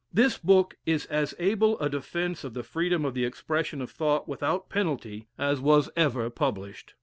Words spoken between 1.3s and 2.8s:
able a defence of the